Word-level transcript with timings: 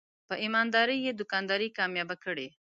په 0.27 0.35
ایماندارۍ 0.43 0.99
یې 1.05 1.11
دوکانداري 1.19 1.69
کامیابه 1.77 2.15
کړې. 2.23 2.47